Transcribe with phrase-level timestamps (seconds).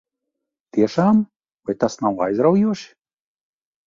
[0.77, 1.19] Tiešām?
[1.69, 2.89] Vai tas nav aizraujoši?